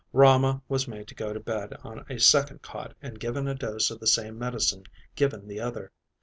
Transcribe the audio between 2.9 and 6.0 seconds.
and given a dose of the same medicine given the other.